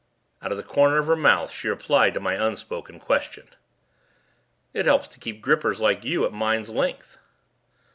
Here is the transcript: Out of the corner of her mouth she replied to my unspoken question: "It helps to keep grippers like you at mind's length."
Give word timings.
Out 0.41 0.49
of 0.49 0.57
the 0.57 0.63
corner 0.63 0.97
of 0.97 1.05
her 1.05 1.15
mouth 1.15 1.51
she 1.51 1.67
replied 1.67 2.15
to 2.15 2.19
my 2.19 2.33
unspoken 2.33 2.99
question: 2.99 3.49
"It 4.73 4.87
helps 4.87 5.07
to 5.09 5.19
keep 5.19 5.43
grippers 5.43 5.79
like 5.79 6.03
you 6.03 6.25
at 6.25 6.31
mind's 6.33 6.69
length." 6.71 7.19